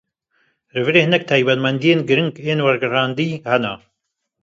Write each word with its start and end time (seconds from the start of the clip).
Li 0.73 0.81
vir 0.87 0.95
hinek 1.01 1.23
taybetmendîyên 1.29 1.99
girîng 2.07 2.31
ên 2.51 2.59
wergerandî 2.65 3.29
hene. 3.49 3.73